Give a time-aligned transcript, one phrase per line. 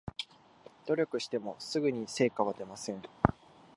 [0.87, 3.03] 努力してもすぐに成果は出ません